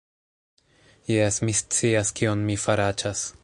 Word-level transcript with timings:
Jes, 1.11 1.37
mi 1.49 1.55
scias 1.59 2.13
kion 2.21 2.43
mi 2.49 2.57
faraĉas 2.67 3.23